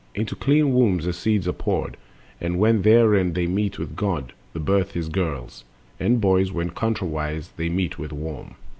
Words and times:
Into 0.15 0.35
clean 0.35 0.73
wombs 0.73 1.05
the 1.05 1.13
seeds 1.13 1.47
are 1.47 1.53
poured, 1.53 1.95
and 2.39 2.57
when 2.57 2.81
Therein 2.81 3.33
they 3.33 3.45
meet 3.45 3.77
with 3.77 3.95
Cold, 3.95 4.33
the 4.51 4.59
birth 4.59 4.95
is 4.97 5.09
girls; 5.09 5.63
And 5.99 6.19
boys, 6.19 6.51
when 6.51 6.71
contrariwise 6.71 7.51
they 7.55 7.69
meet 7.69 7.99
with 7.99 8.11
Warm. 8.11 8.55